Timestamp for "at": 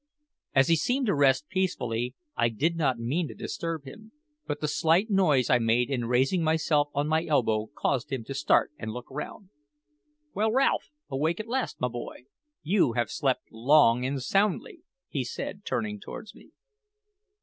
11.39-11.47